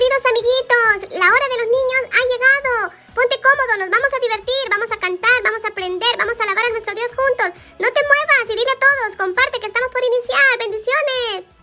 queridos 0.00 0.24
amiguitos, 0.32 1.20
la 1.20 1.28
hora 1.28 1.46
de 1.52 1.58
los 1.60 1.68
niños 1.68 2.02
ha 2.08 2.22
llegado. 2.24 2.72
Ponte 3.12 3.36
cómodo, 3.36 3.84
nos 3.84 3.90
vamos 3.90 4.08
a 4.08 4.20
divertir, 4.24 4.64
vamos 4.70 4.90
a 4.90 4.96
cantar, 4.96 5.42
vamos 5.44 5.62
a 5.62 5.68
aprender, 5.68 6.12
vamos 6.16 6.40
a 6.40 6.42
alabar 6.44 6.64
a 6.64 6.70
nuestro 6.70 6.94
Dios 6.94 7.12
juntos. 7.12 7.52
No 7.76 7.88
te 7.92 8.00
muevas 8.08 8.44
y 8.48 8.56
dile 8.56 8.72
a 8.72 8.80
todos, 8.80 9.16
comparte 9.16 9.60
que 9.60 9.66
estamos 9.66 9.92
por 9.92 10.02
iniciar. 10.02 10.56
Bendiciones. 10.58 11.59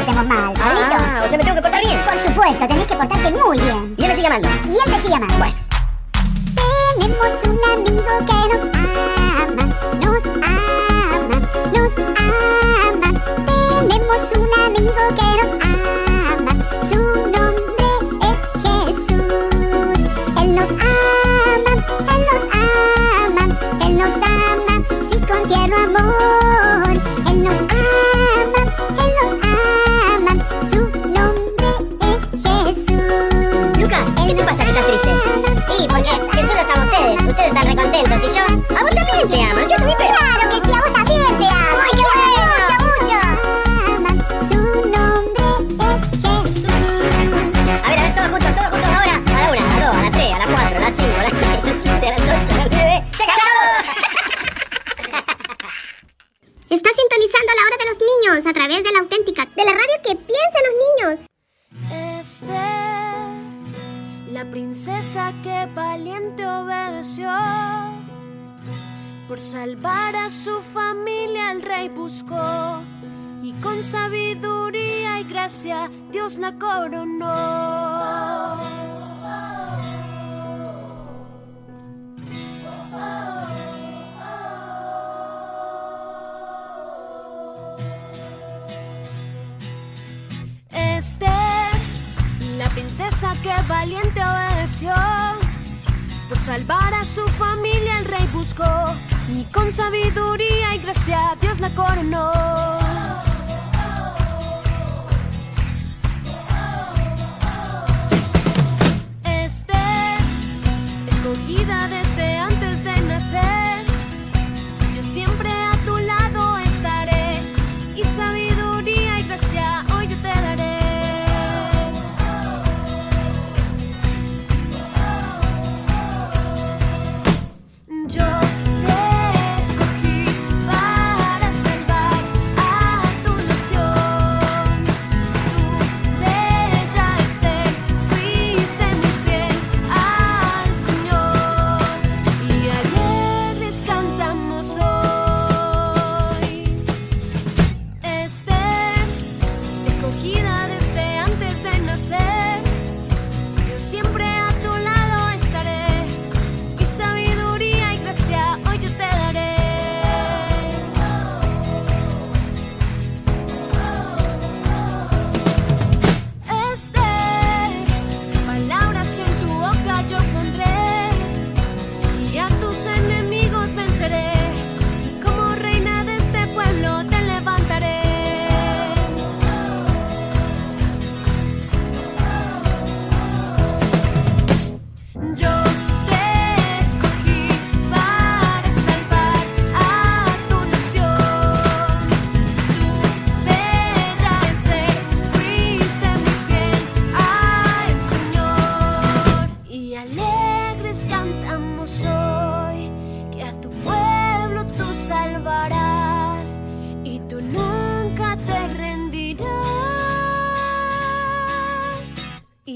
portemos 0.00 0.26
mal, 0.26 0.52
ah, 0.56 0.58
Pablito. 0.58 0.96
Ah, 0.96 1.22
o 1.24 1.28
sea, 1.28 1.38
me 1.38 1.44
tengo 1.44 1.56
que 1.56 1.62
portar 1.62 1.82
bien. 1.82 1.98
Por 2.04 2.14
supuesto, 2.26 2.68
tenés 2.68 2.84
que 2.84 2.94
portarte 2.94 3.30
muy 3.32 3.58
bien. 3.58 3.94
Y 3.96 4.02
él 4.02 4.08
me 4.08 4.14
sigue 4.14 4.26
amando. 4.26 4.48
Y 4.64 4.70
él 4.70 4.96
te 4.96 5.02
sigue 5.02 5.14
amando. 5.14 5.38
Bueno. 5.38 5.54
Tenemos 6.98 7.32
un 7.44 7.60
amigo 7.72 8.12
que 8.26 8.56
nos 8.56 8.79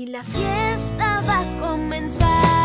la 0.02 0.22
fiesta 0.24 1.22
va 1.26 1.40
a 1.40 1.60
comenzar. 1.60 2.63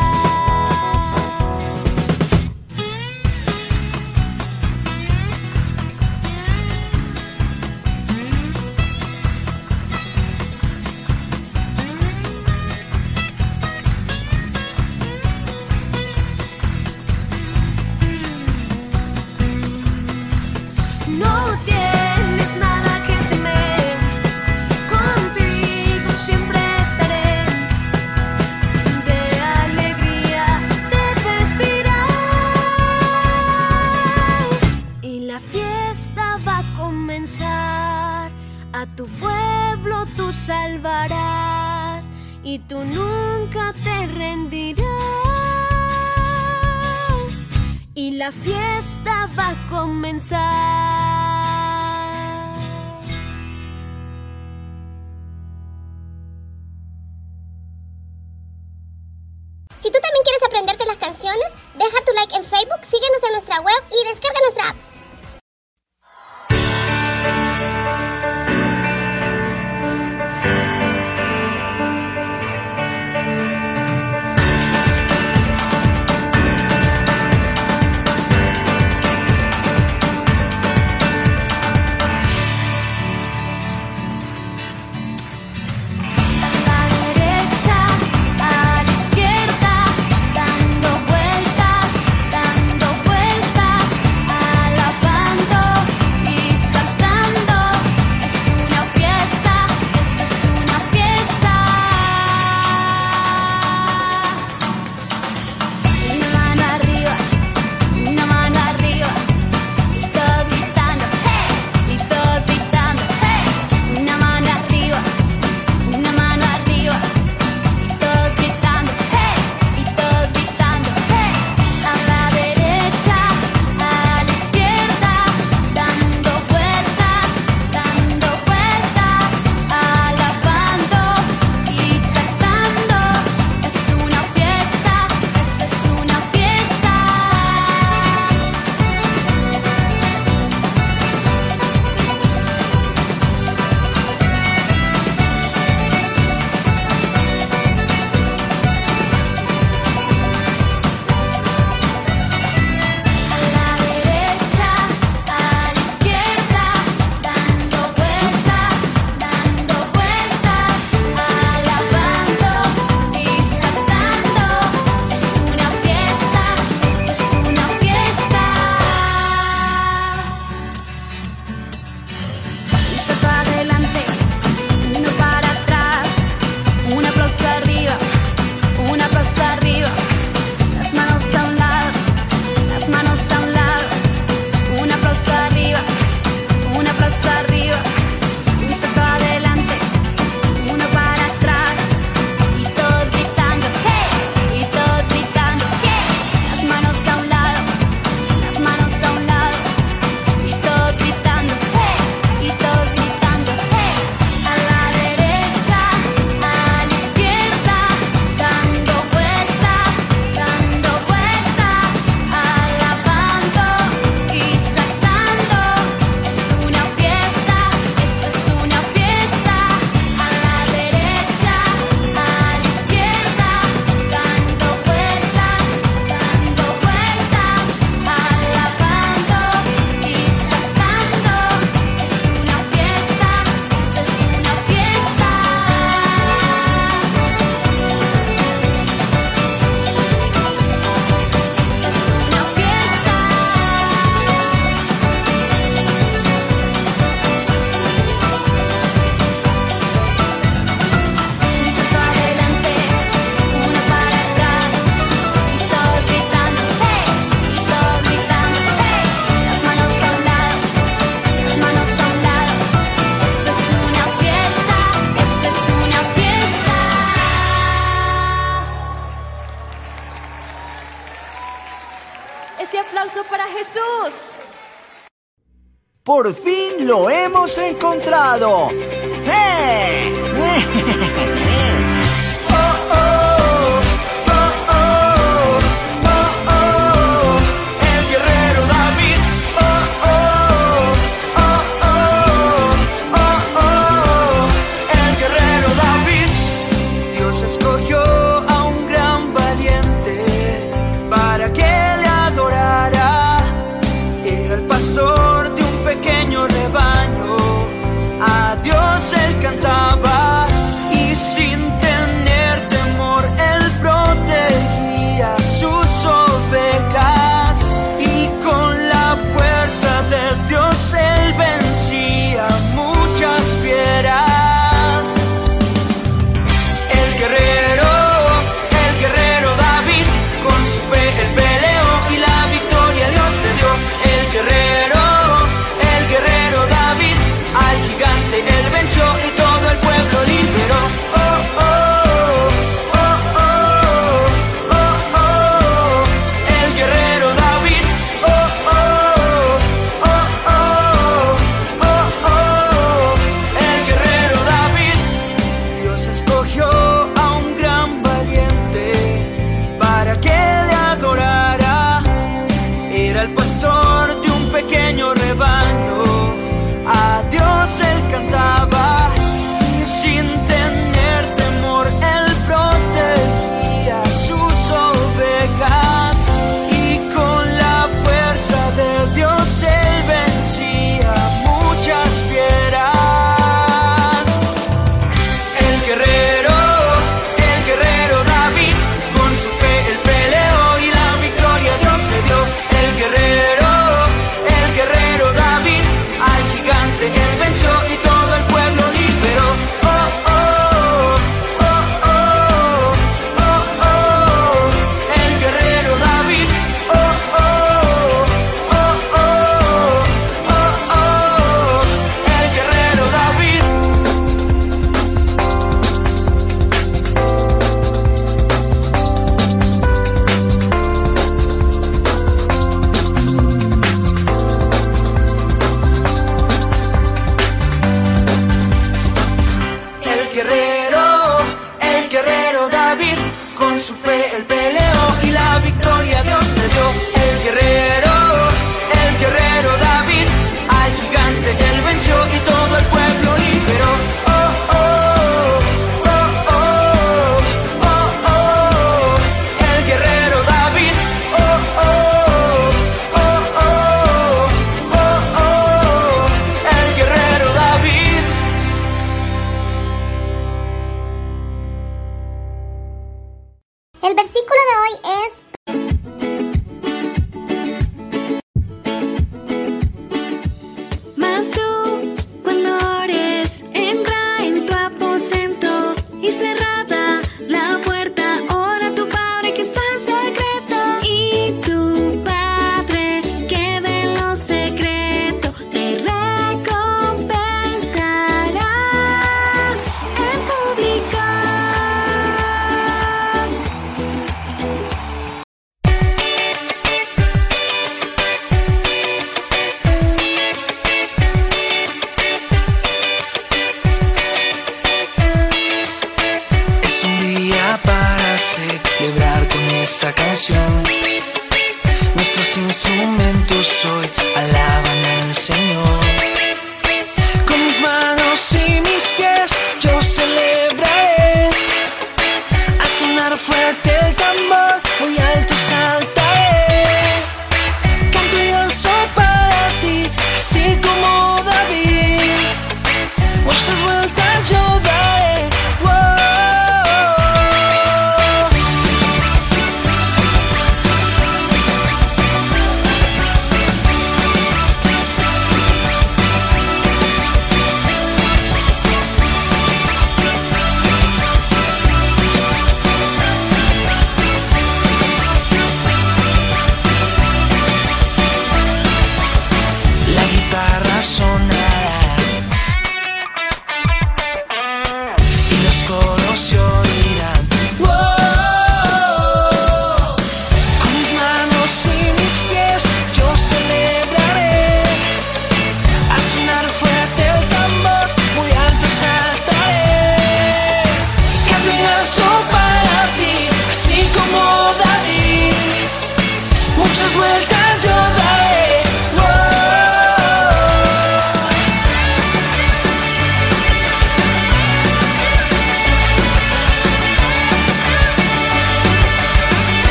Instrumentos 512.57 513.85
hoy 513.85 514.09
alaban 514.35 515.05
al 515.05 515.33
Señor. 515.33 516.18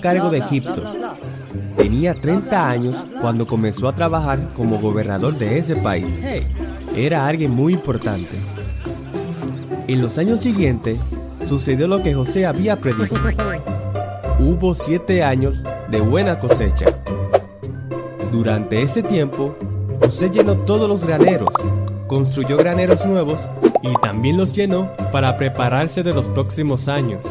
Cargo 0.00 0.30
de 0.30 0.38
Egipto. 0.38 0.82
Tenía 1.76 2.14
30 2.14 2.68
años 2.68 3.06
cuando 3.20 3.46
comenzó 3.46 3.88
a 3.88 3.94
trabajar 3.94 4.38
como 4.56 4.78
gobernador 4.78 5.36
de 5.36 5.58
ese 5.58 5.76
país. 5.76 6.12
Era 6.96 7.26
alguien 7.26 7.50
muy 7.50 7.74
importante. 7.74 8.36
En 9.86 10.02
los 10.02 10.18
años 10.18 10.40
siguientes 10.40 10.98
sucedió 11.48 11.86
lo 11.86 12.02
que 12.02 12.14
José 12.14 12.46
había 12.46 12.80
predicho. 12.80 13.14
Hubo 14.38 14.74
siete 14.74 15.22
años 15.22 15.62
de 15.90 16.00
buena 16.00 16.38
cosecha. 16.38 16.86
Durante 18.32 18.82
ese 18.82 19.02
tiempo, 19.02 19.54
José 20.00 20.30
llenó 20.30 20.54
todos 20.54 20.88
los 20.88 21.04
graneros, 21.04 21.48
construyó 22.06 22.56
graneros 22.56 23.06
nuevos 23.06 23.48
y 23.82 23.92
también 24.02 24.36
los 24.36 24.52
llenó 24.52 24.90
para 25.12 25.36
prepararse 25.36 26.02
de 26.02 26.12
los 26.12 26.28
próximos 26.28 26.88
años. 26.88 27.24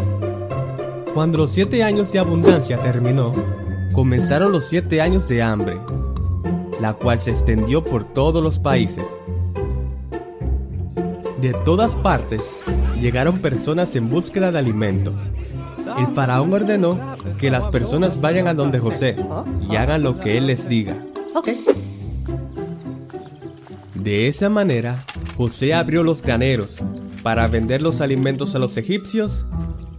Cuando 1.15 1.37
los 1.37 1.53
siete 1.53 1.81
años 1.81 2.11
de 2.11 2.19
abundancia 2.19 2.77
terminó, 2.81 3.31
comenzaron 3.93 4.51
los 4.51 4.65
siete 4.65 4.99
años 4.99 5.29
de 5.29 5.41
hambre, 5.41 5.77
la 6.81 6.91
cual 6.91 7.19
se 7.19 7.31
extendió 7.31 7.85
por 7.85 8.03
todos 8.03 8.43
los 8.43 8.59
países. 8.59 9.05
De 11.39 11.53
todas 11.63 11.95
partes 11.95 12.53
llegaron 12.99 13.39
personas 13.39 13.95
en 13.95 14.09
búsqueda 14.09 14.51
de 14.51 14.59
alimento. 14.59 15.13
El 15.97 16.07
faraón 16.07 16.53
ordenó 16.53 16.99
que 17.39 17.49
las 17.49 17.65
personas 17.67 18.19
vayan 18.19 18.49
a 18.49 18.53
donde 18.53 18.79
José 18.79 19.15
y 19.71 19.77
hagan 19.77 20.03
lo 20.03 20.19
que 20.19 20.37
él 20.37 20.47
les 20.47 20.67
diga. 20.67 20.97
De 23.93 24.27
esa 24.27 24.49
manera, 24.49 25.05
José 25.37 25.73
abrió 25.75 26.03
los 26.03 26.21
graneros 26.21 26.75
para 27.23 27.47
vender 27.47 27.81
los 27.81 28.01
alimentos 28.01 28.53
a 28.53 28.59
los 28.59 28.75
egipcios 28.75 29.45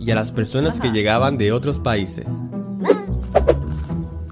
y 0.06 0.12
a 0.12 0.14
las 0.14 0.30
personas 0.30 0.78
que 0.78 0.92
llegaban 0.92 1.36
de 1.36 1.50
otros 1.50 1.80
países. 1.80 2.26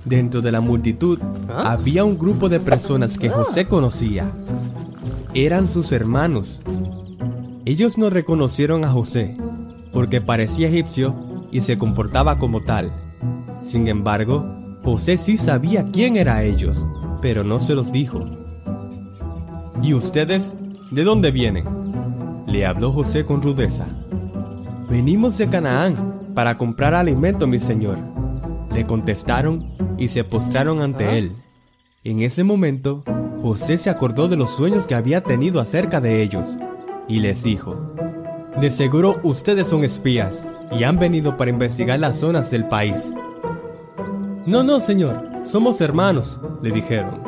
Dentro 0.04 0.40
de 0.40 0.52
la 0.52 0.60
multitud 0.60 1.18
había 1.48 2.04
un 2.04 2.16
grupo 2.16 2.48
de 2.48 2.60
personas 2.60 3.18
que 3.18 3.28
José 3.28 3.66
conocía. 3.66 4.30
Eran 5.34 5.68
sus 5.68 5.90
hermanos. 5.90 6.60
Ellos 7.64 7.98
no 7.98 8.08
reconocieron 8.08 8.84
a 8.84 8.88
José 8.88 9.37
porque 9.92 10.20
parecía 10.20 10.68
egipcio 10.68 11.18
y 11.50 11.62
se 11.62 11.76
comportaba 11.76 12.38
como 12.38 12.60
tal. 12.60 12.92
Sin 13.60 13.88
embargo, 13.88 14.46
José 14.84 15.16
sí 15.16 15.37
sabía 15.37 15.90
quién 15.90 16.14
era 16.14 16.44
ellos, 16.44 16.76
pero 17.20 17.42
no 17.42 17.58
se 17.58 17.74
los 17.74 17.90
dijo. 17.90 18.24
¿Y 19.82 19.92
ustedes? 19.92 20.52
¿De 20.92 21.02
dónde 21.02 21.32
vienen? 21.32 21.64
Le 22.46 22.64
habló 22.64 22.92
José 22.92 23.24
con 23.24 23.42
rudeza. 23.42 23.87
Venimos 24.88 25.38
de 25.38 25.48
Canaán 25.48 26.32
para 26.34 26.58
comprar 26.58 26.94
alimento, 26.94 27.46
mi 27.46 27.58
señor. 27.58 27.98
Le 28.72 28.86
contestaron 28.86 29.74
y 29.96 30.08
se 30.08 30.24
postraron 30.24 30.82
ante 30.82 31.18
él. 31.18 31.32
En 32.04 32.20
ese 32.20 32.44
momento, 32.44 33.02
José 33.40 33.78
se 33.78 33.88
acordó 33.88 34.28
de 34.28 34.36
los 34.36 34.50
sueños 34.50 34.86
que 34.86 34.94
había 34.94 35.22
tenido 35.22 35.60
acerca 35.60 36.00
de 36.00 36.22
ellos 36.22 36.46
y 37.08 37.20
les 37.20 37.42
dijo, 37.42 37.94
De 38.60 38.70
seguro 38.70 39.20
ustedes 39.22 39.68
son 39.68 39.84
espías 39.84 40.46
y 40.70 40.84
han 40.84 40.98
venido 40.98 41.36
para 41.36 41.50
investigar 41.50 41.98
las 41.98 42.18
zonas 42.18 42.50
del 42.50 42.68
país. 42.68 43.14
No, 44.46 44.62
no, 44.62 44.80
señor, 44.80 45.28
somos 45.44 45.80
hermanos, 45.80 46.40
le 46.62 46.70
dijeron. 46.70 47.22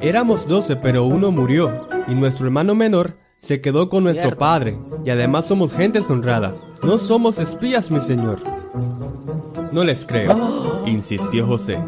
Éramos 0.00 0.46
doce, 0.46 0.76
pero 0.76 1.04
uno 1.04 1.32
murió, 1.32 1.72
y 2.06 2.14
nuestro 2.14 2.46
hermano 2.46 2.76
menor 2.76 3.14
se 3.38 3.60
quedó 3.60 3.88
con 3.88 4.04
nuestro 4.04 4.36
padre, 4.36 4.78
y 5.04 5.10
además 5.10 5.46
somos 5.46 5.72
gentes 5.72 6.10
honradas. 6.10 6.66
No 6.82 6.98
somos 6.98 7.38
espías, 7.38 7.90
mi 7.90 8.00
señor. 8.00 8.40
No 9.72 9.84
les 9.84 10.04
creo, 10.04 10.82
insistió 10.86 11.46
José. 11.46 11.78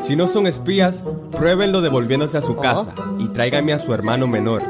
Si 0.00 0.16
no 0.16 0.26
son 0.26 0.46
espías, 0.46 1.04
pruébenlo 1.32 1.82
devolviéndose 1.82 2.38
a 2.38 2.42
su 2.42 2.54
casa 2.56 2.94
y 3.18 3.28
tráiganme 3.28 3.72
a 3.72 3.78
su 3.78 3.92
hermano 3.92 4.26
menor. 4.26 4.62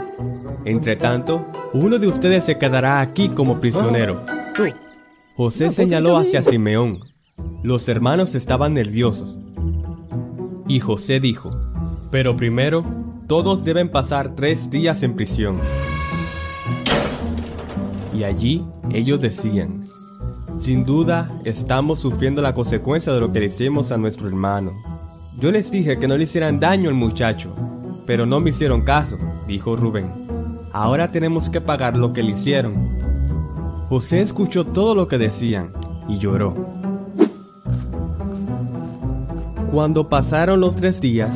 Entre 0.64 0.96
tanto, 0.96 1.46
uno 1.72 1.98
de 1.98 2.08
ustedes 2.08 2.44
se 2.44 2.58
quedará 2.58 3.00
aquí 3.00 3.28
como 3.28 3.60
prisionero. 3.60 4.24
José 5.36 5.70
señaló 5.70 6.16
hacia 6.16 6.42
Simeón. 6.42 7.00
Los 7.62 7.88
hermanos 7.88 8.34
estaban 8.34 8.74
nerviosos. 8.74 9.38
Y 10.66 10.80
José 10.80 11.20
dijo, 11.20 11.50
pero 12.10 12.36
primero, 12.36 12.84
todos 13.26 13.64
deben 13.64 13.88
pasar 13.88 14.34
tres 14.34 14.68
días 14.70 15.02
en 15.02 15.14
prisión. 15.14 15.60
Y 18.12 18.24
allí 18.24 18.64
ellos 18.92 19.20
decían, 19.20 19.86
sin 20.58 20.84
duda 20.84 21.30
estamos 21.44 22.00
sufriendo 22.00 22.42
la 22.42 22.54
consecuencia 22.54 23.12
de 23.12 23.20
lo 23.20 23.32
que 23.32 23.40
le 23.40 23.46
hicimos 23.46 23.92
a 23.92 23.96
nuestro 23.96 24.26
hermano. 24.26 24.72
Yo 25.38 25.50
les 25.50 25.70
dije 25.70 25.98
que 25.98 26.08
no 26.08 26.16
le 26.16 26.24
hicieran 26.24 26.60
daño 26.60 26.90
al 26.90 26.96
muchacho, 26.96 27.54
pero 28.06 28.26
no 28.26 28.40
me 28.40 28.50
hicieron 28.50 28.82
caso, 28.82 29.16
dijo 29.46 29.76
Rubén. 29.76 30.10
Ahora 30.72 31.10
tenemos 31.12 31.48
que 31.48 31.60
pagar 31.60 31.96
lo 31.96 32.12
que 32.12 32.22
le 32.22 32.32
hicieron. 32.32 32.74
José 33.88 34.20
escuchó 34.20 34.64
todo 34.64 34.94
lo 34.94 35.08
que 35.08 35.18
decían 35.18 35.72
y 36.08 36.18
lloró. 36.18 36.54
Cuando 39.72 40.08
pasaron 40.08 40.60
los 40.60 40.76
tres 40.76 41.00
días, 41.00 41.30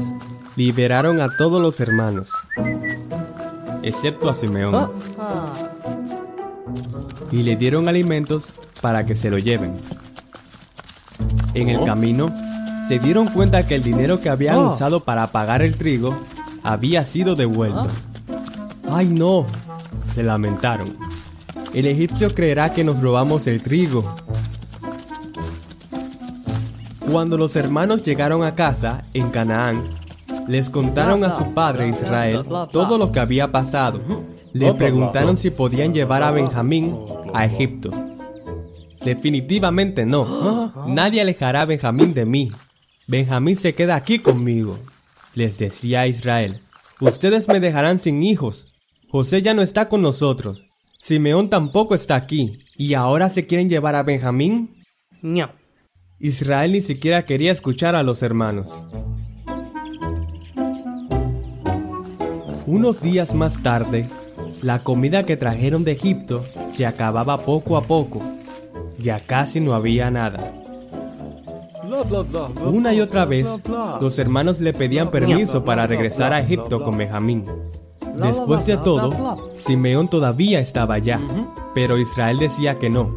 liberaron 0.57 1.21
a 1.21 1.29
todos 1.37 1.63
los 1.63 1.81
hermanos, 1.81 2.29
excepto 3.83 4.29
a 4.29 4.35
Simeón, 4.35 4.91
y 7.35 7.43
le 7.43 7.57
dieron 7.57 7.89
alimentos 7.89 8.45
para 8.81 9.05
que 9.05 9.17
se 9.17 9.29
lo 9.29 9.39
lleven. 9.39 9.75
En 11.55 11.69
el 11.69 11.85
camino, 11.85 12.33
se 12.87 13.01
dieron 13.01 13.27
cuenta 13.27 13.67
que 13.67 13.75
el 13.75 13.83
dinero 13.83 14.21
que 14.21 14.29
habían 14.31 14.57
Oh. 14.59 14.69
usado 14.69 15.01
para 15.01 15.27
pagar 15.33 15.61
el 15.63 15.77
trigo 15.77 16.17
había 16.63 17.05
sido 17.05 17.35
devuelto. 17.35 17.89
¡Ay 18.89 19.07
no! 19.09 19.47
Se 20.15 20.23
lamentaron. 20.23 20.97
El 21.73 21.87
egipcio 21.87 22.33
creerá 22.33 22.73
que 22.73 22.85
nos 22.85 23.01
robamos 23.01 23.49
el 23.49 23.61
trigo. 23.63 24.15
Cuando 27.11 27.37
los 27.37 27.57
hermanos 27.57 28.05
llegaron 28.05 28.45
a 28.45 28.55
casa, 28.55 29.05
en 29.13 29.31
Canaán, 29.31 29.83
les 30.47 30.71
contaron 30.71 31.25
a 31.25 31.35
su 31.37 31.53
padre 31.53 31.89
Israel 31.89 32.45
todo 32.73 32.97
lo 32.97 33.11
que 33.11 33.19
había 33.19 33.51
pasado. 33.51 34.01
Le 34.53 34.73
preguntaron 34.75 35.37
si 35.37 35.51
podían 35.51 35.93
llevar 35.93 36.23
a 36.23 36.31
Benjamín 36.31 36.97
a 37.35 37.45
Egipto. 37.45 37.91
Definitivamente 39.05 40.07
no. 40.07 40.73
Nadie 40.87 41.21
alejará 41.21 41.63
a 41.63 41.67
Benjamín 41.67 42.15
de 42.15 42.25
mí. 42.25 42.53
Benjamín 43.07 43.57
se 43.57 43.75
queda 43.75 43.97
aquí 43.97 44.19
conmigo. 44.19 44.79
Les 45.35 45.59
decía 45.59 46.03
a 46.03 46.07
Israel, 46.07 46.61
ustedes 47.01 47.49
me 47.49 47.61
dejarán 47.61 47.99
sin 47.99 48.23
hijos. 48.23 48.73
José 49.11 49.43
ya 49.43 49.53
no 49.53 49.63
está 49.63 49.89
con 49.89 50.01
nosotros. 50.01 50.65
Simeón 50.99 51.51
tampoco 51.51 51.95
está 51.95 52.15
aquí. 52.15 52.59
¿Y 52.77 52.95
ahora 52.95 53.29
se 53.29 53.47
quieren 53.47 53.69
llevar 53.69 53.95
a 53.95 54.03
Benjamín? 54.03 54.83
No. 55.21 55.51
Israel 56.19 56.73
ni 56.73 56.81
siquiera 56.81 57.27
quería 57.27 57.53
escuchar 57.53 57.95
a 57.95 58.03
los 58.03 58.23
hermanos. 58.23 58.73
Unos 62.67 63.03
días 63.03 63.35
más 63.35 63.63
tarde, 63.63 64.09
la 64.63 64.83
comida 64.83 65.25
que 65.27 65.37
trajeron 65.37 65.85
de 65.85 65.93
Egipto 65.93 66.43
se 66.75 66.87
acababa 66.87 67.39
poco 67.39 67.77
a 67.77 67.83
poco. 67.83 68.21
Ya 68.99 69.21
casi 69.21 69.61
no 69.61 69.75
había 69.75 70.11
nada. 70.11 70.53
Una 72.67 72.93
y 72.93 73.01
otra 73.01 73.25
vez, 73.25 73.47
los 74.01 74.19
hermanos 74.19 74.61
le 74.61 74.73
pedían 74.73 75.11
permiso 75.11 75.65
para 75.65 75.87
regresar 75.87 76.33
a 76.33 76.41
Egipto 76.41 76.83
con 76.83 76.97
Benjamín. 76.97 77.45
Después 78.17 78.67
de 78.67 78.77
todo, 78.77 79.53
Simeón 79.55 80.09
todavía 80.09 80.59
estaba 80.61 80.95
allá, 80.95 81.21
pero 81.75 81.99
Israel 81.99 82.39
decía 82.39 82.79
que 82.79 82.91
no. 82.91 83.11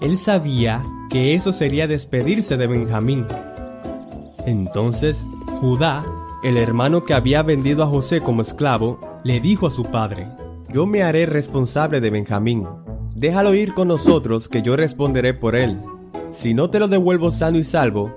Él 0.00 0.18
sabía 0.18 0.82
que 1.08 1.34
eso 1.34 1.52
sería 1.52 1.86
despedirse 1.86 2.56
de 2.56 2.66
Benjamín. 2.66 3.26
Entonces, 4.46 5.24
Judá, 5.60 6.04
el 6.42 6.56
hermano 6.56 7.04
que 7.04 7.14
había 7.14 7.42
vendido 7.42 7.82
a 7.84 7.86
José 7.86 8.20
como 8.20 8.42
esclavo, 8.42 8.98
le 9.24 9.40
dijo 9.40 9.66
a 9.66 9.70
su 9.70 9.84
padre, 9.84 10.28
Yo 10.72 10.86
me 10.86 11.02
haré 11.02 11.26
responsable 11.26 12.00
de 12.00 12.10
Benjamín. 12.10 12.66
Déjalo 13.16 13.54
ir 13.54 13.74
con 13.74 13.88
nosotros 13.88 14.48
que 14.48 14.62
yo 14.62 14.76
responderé 14.76 15.34
por 15.34 15.56
él. 15.56 15.80
Si 16.30 16.54
no 16.54 16.70
te 16.70 16.78
lo 16.78 16.86
devuelvo 16.86 17.32
sano 17.32 17.58
y 17.58 17.64
salvo, 17.64 18.16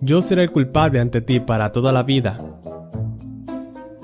yo 0.00 0.20
seré 0.20 0.42
el 0.42 0.52
culpable 0.52 1.00
ante 1.00 1.22
ti 1.22 1.40
para 1.40 1.72
toda 1.72 1.92
la 1.92 2.02
vida. 2.02 2.38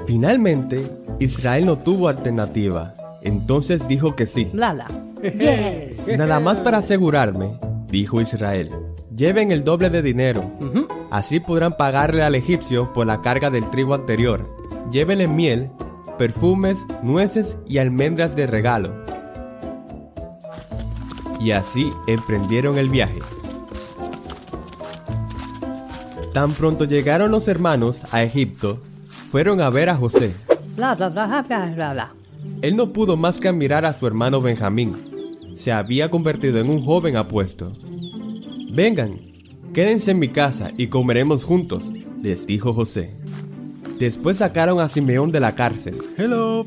Finalmente, 0.06 0.82
Israel 1.18 1.66
no 1.66 1.76
tuvo 1.78 2.08
alternativa. 2.08 2.94
Entonces 3.22 3.86
dijo 3.86 4.16
que 4.16 4.24
sí. 4.24 4.50
Nada 6.16 6.40
más 6.40 6.58
para 6.60 6.78
asegurarme, 6.78 7.60
dijo 7.88 8.22
Israel. 8.22 8.70
Lleven 9.14 9.52
el 9.52 9.62
doble 9.62 9.90
de 9.90 10.00
dinero. 10.00 10.50
Así 11.10 11.38
podrán 11.38 11.76
pagarle 11.76 12.22
al 12.22 12.34
egipcio 12.34 12.94
por 12.94 13.06
la 13.06 13.20
carga 13.20 13.50
del 13.50 13.68
trigo 13.68 13.92
anterior. 13.92 14.48
Llévenle 14.90 15.28
miel, 15.28 15.70
perfumes, 16.20 16.84
nueces 17.02 17.56
y 17.66 17.78
almendras 17.78 18.36
de 18.36 18.46
regalo. 18.46 18.92
Y 21.40 21.52
así 21.52 21.90
emprendieron 22.06 22.76
el 22.76 22.90
viaje. 22.90 23.20
Tan 26.34 26.52
pronto 26.52 26.84
llegaron 26.84 27.30
los 27.30 27.48
hermanos 27.48 28.02
a 28.12 28.22
Egipto, 28.22 28.82
fueron 29.30 29.62
a 29.62 29.70
ver 29.70 29.88
a 29.88 29.96
José. 29.96 30.34
Bla, 30.76 30.94
bla, 30.94 31.08
bla, 31.08 31.42
bla, 31.48 31.72
bla, 31.74 31.92
bla. 31.94 32.14
Él 32.60 32.76
no 32.76 32.92
pudo 32.92 33.16
más 33.16 33.38
que 33.38 33.48
admirar 33.48 33.86
a 33.86 33.94
su 33.94 34.06
hermano 34.06 34.42
Benjamín. 34.42 34.92
Se 35.56 35.72
había 35.72 36.10
convertido 36.10 36.58
en 36.58 36.68
un 36.68 36.82
joven 36.84 37.16
apuesto. 37.16 37.72
Vengan, 38.70 39.22
quédense 39.72 40.10
en 40.10 40.18
mi 40.18 40.28
casa 40.28 40.70
y 40.76 40.88
comeremos 40.88 41.46
juntos, 41.46 41.84
les 42.20 42.46
dijo 42.46 42.74
José. 42.74 43.16
Después 44.00 44.38
sacaron 44.38 44.80
a 44.80 44.88
Simeón 44.88 45.30
de 45.30 45.40
la 45.40 45.54
cárcel. 45.54 45.98
Hello. 46.16 46.66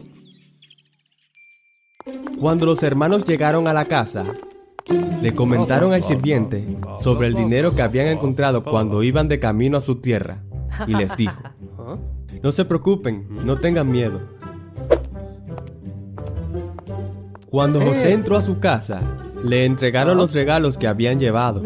Cuando 2.39 2.67
los 2.67 2.83
hermanos 2.83 3.25
llegaron 3.25 3.67
a 3.67 3.73
la 3.73 3.85
casa, 3.85 4.23
le 5.19 5.33
comentaron 5.33 5.93
al 5.93 6.03
sirviente 6.03 6.77
sobre 6.99 7.25
el 7.25 7.33
dinero 7.33 7.73
que 7.73 7.81
habían 7.81 8.05
encontrado 8.05 8.63
cuando 8.63 9.01
iban 9.01 9.27
de 9.27 9.39
camino 9.39 9.77
a 9.77 9.81
su 9.81 9.95
tierra 9.95 10.43
y 10.85 10.93
les 10.93 11.17
dijo, 11.17 11.41
no 12.43 12.51
se 12.51 12.65
preocupen, 12.65 13.27
no 13.43 13.57
tengan 13.57 13.91
miedo. 13.91 14.21
Cuando 17.49 17.81
José 17.81 18.13
entró 18.13 18.37
a 18.37 18.43
su 18.43 18.59
casa, 18.59 19.01
le 19.43 19.65
entregaron 19.65 20.17
los 20.17 20.33
regalos 20.33 20.77
que 20.77 20.87
habían 20.87 21.19
llevado. 21.19 21.63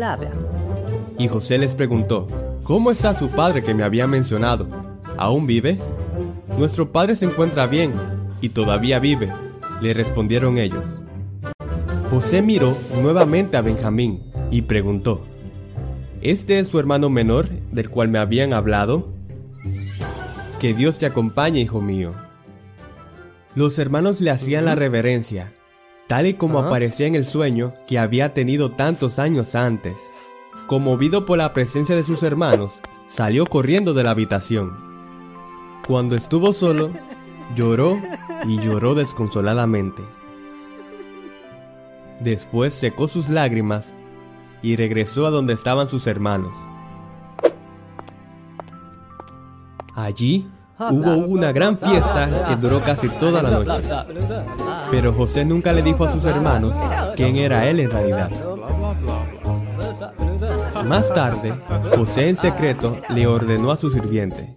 Y 1.18 1.28
José 1.28 1.58
les 1.58 1.76
preguntó, 1.76 2.28
¿cómo 2.64 2.90
está 2.90 3.14
su 3.14 3.28
padre 3.28 3.64
que 3.64 3.74
me 3.74 3.84
había 3.84 4.08
mencionado? 4.08 4.77
¿Aún 5.18 5.48
vive? 5.48 5.78
Nuestro 6.58 6.92
padre 6.92 7.16
se 7.16 7.26
encuentra 7.26 7.68
bien 7.68 7.94
y 8.42 8.50
todavía 8.50 9.00
vive, 9.00 9.34
le 9.82 9.94
respondieron 9.94 10.58
ellos. 10.58 11.04
José 12.10 12.42
miró 12.42 12.78
nuevamente 13.02 13.58
a 13.58 13.62
Benjamín 13.62 14.20
y 14.52 14.62
preguntó, 14.62 15.24
¿Este 16.22 16.60
es 16.60 16.68
su 16.68 16.80
hermano 16.80 17.10
menor 17.10 17.50
del 17.72 17.90
cual 17.90 18.10
me 18.10 18.20
habían 18.20 18.54
hablado? 18.54 19.10
Que 20.60 20.74
Dios 20.74 20.98
te 20.98 21.06
acompañe, 21.06 21.60
hijo 21.60 21.82
mío. 21.82 22.14
Los 23.56 23.78
hermanos 23.80 24.22
le 24.22 24.32
hacían 24.32 24.66
la 24.66 24.76
reverencia, 24.76 25.52
tal 26.08 26.28
y 26.28 26.36
como 26.36 26.60
aparecía 26.60 27.08
en 27.08 27.16
el 27.16 27.26
sueño 27.26 27.74
que 27.88 28.00
había 28.00 28.34
tenido 28.34 28.72
tantos 28.72 29.20
años 29.20 29.56
antes. 29.56 29.98
Conmovido 30.68 31.26
por 31.26 31.38
la 31.38 31.54
presencia 31.54 31.96
de 31.96 32.04
sus 32.04 32.24
hermanos, 32.24 32.82
salió 33.08 33.46
corriendo 33.46 33.94
de 33.94 34.04
la 34.04 34.12
habitación. 34.12 34.87
Cuando 35.88 36.18
estuvo 36.18 36.52
solo, 36.52 36.90
lloró 37.56 37.98
y 38.46 38.60
lloró 38.60 38.94
desconsoladamente. 38.94 40.04
Después 42.20 42.74
secó 42.74 43.08
sus 43.08 43.30
lágrimas 43.30 43.94
y 44.62 44.76
regresó 44.76 45.26
a 45.28 45.30
donde 45.30 45.54
estaban 45.54 45.88
sus 45.88 46.06
hermanos. 46.08 46.54
Allí 49.96 50.46
hubo 50.78 51.26
una 51.26 51.54
gran 51.54 51.78
fiesta 51.78 52.48
que 52.50 52.58
duró 52.58 52.84
casi 52.84 53.08
toda 53.08 53.42
la 53.42 53.52
noche. 53.52 53.82
Pero 54.92 55.14
José 55.14 55.46
nunca 55.46 55.72
le 55.72 55.84
dijo 55.84 56.04
a 56.04 56.10
sus 56.10 56.26
hermanos 56.26 56.76
quién 57.16 57.38
era 57.38 57.66
él 57.66 57.80
en 57.80 57.92
realidad. 57.92 58.30
Más 60.86 61.14
tarde, 61.14 61.54
José 61.96 62.28
en 62.28 62.36
secreto 62.36 62.98
le 63.08 63.26
ordenó 63.26 63.72
a 63.72 63.78
su 63.78 63.90
sirviente. 63.90 64.56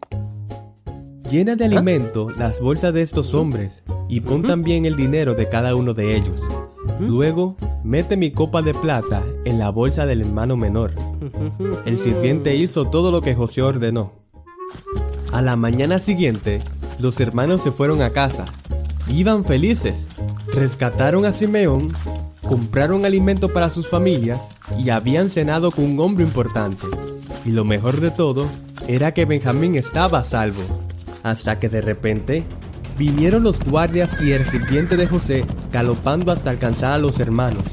Llena 1.30 1.54
de 1.54 1.66
alimento 1.66 2.28
las 2.30 2.60
bolsas 2.60 2.92
de 2.92 3.02
estos 3.02 3.34
hombres 3.34 3.84
y 4.08 4.18
pon 4.18 4.42
también 4.42 4.84
el 4.84 4.96
dinero 4.96 5.34
de 5.34 5.48
cada 5.48 5.76
uno 5.76 5.94
de 5.94 6.16
ellos. 6.16 6.40
Luego, 6.98 7.56
mete 7.84 8.16
mi 8.16 8.32
copa 8.32 8.62
de 8.62 8.74
plata 8.74 9.22
en 9.44 9.60
la 9.60 9.70
bolsa 9.70 10.06
del 10.06 10.22
hermano 10.22 10.56
menor. 10.56 10.92
El 11.84 11.98
sirviente 11.98 12.56
hizo 12.56 12.88
todo 12.88 13.12
lo 13.12 13.20
que 13.20 13.36
José 13.36 13.62
ordenó. 13.62 14.10
A 15.32 15.40
la 15.40 15.54
mañana 15.54 16.00
siguiente, 16.00 16.62
los 16.98 17.20
hermanos 17.20 17.62
se 17.62 17.70
fueron 17.70 18.02
a 18.02 18.10
casa. 18.10 18.46
Iban 19.08 19.44
felices. 19.44 20.08
Rescataron 20.52 21.26
a 21.26 21.32
Simeón, 21.32 21.92
compraron 22.42 23.04
alimento 23.04 23.48
para 23.48 23.70
sus 23.70 23.88
familias 23.88 24.40
y 24.76 24.90
habían 24.90 25.30
cenado 25.30 25.70
con 25.70 25.84
un 25.84 26.00
hombre 26.00 26.24
importante. 26.24 26.88
Y 27.44 27.52
lo 27.52 27.64
mejor 27.64 28.00
de 28.00 28.10
todo 28.10 28.46
era 28.88 29.14
que 29.14 29.26
Benjamín 29.26 29.76
estaba 29.76 30.18
a 30.18 30.24
salvo. 30.24 30.89
Hasta 31.22 31.58
que 31.58 31.68
de 31.68 31.80
repente 31.80 32.44
vinieron 32.98 33.42
los 33.42 33.58
guardias 33.60 34.16
y 34.22 34.32
el 34.32 34.44
sirviente 34.44 34.96
de 34.96 35.06
José 35.06 35.44
galopando 35.72 36.32
hasta 36.32 36.50
alcanzar 36.50 36.92
a 36.92 36.98
los 36.98 37.18
hermanos. 37.20 37.64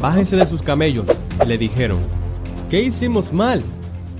Bájense 0.00 0.36
de 0.36 0.46
sus 0.46 0.62
camellos, 0.62 1.06
le 1.46 1.58
dijeron. 1.58 1.98
¿Qué 2.70 2.82
hicimos 2.82 3.32
mal? 3.32 3.62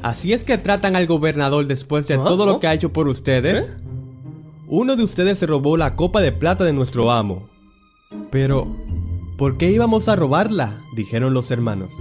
¿Así 0.03 0.33
es 0.33 0.45
que 0.45 0.59
tratan 0.59 0.97
al 0.97 1.07
gobernador 1.07 1.67
después 1.67 2.09
de 2.09 2.17
todo 2.17 2.47
lo 2.47 2.59
que 2.59 2.67
ha 2.67 2.75
hecho 2.75 2.93
por 2.93 3.09
ustedes? 3.09 3.73
Uno 4.67 4.97
de 4.97 5.03
ustedes 5.03 5.39
se 5.39 5.47
robó 5.47 5.77
la 5.77 5.97
copa 5.97 6.21
de 6.21 6.33
plata 6.33 6.65
de 6.65 6.73
nuestro 6.73 7.11
amo. 7.11 7.49
Pero, 8.31 8.67
¿por 9.37 9.57
qué 9.57 9.71
íbamos 9.71 10.09
a 10.09 10.17
robarla? 10.17 10.81
dijeron 10.97 11.35
los 11.35 11.51
hermanos. 11.51 11.93